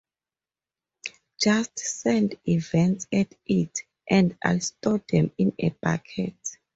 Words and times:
Just 1.39 1.77
send 1.77 2.39
events 2.47 3.05
at 3.13 3.35
it 3.45 3.81
and 4.09 4.35
it'll 4.43 4.59
store 4.59 5.03
them 5.07 5.31
in 5.37 5.53
a 5.59 5.69
bucket 5.79 6.35